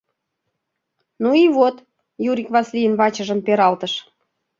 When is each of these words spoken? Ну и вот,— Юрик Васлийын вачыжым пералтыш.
Ну 1.21 1.31
и 1.43 1.47
вот,— 1.57 1.75
Юрик 2.29 2.47
Васлийын 2.53 2.93
вачыжым 2.99 3.39
пералтыш. 3.45 3.93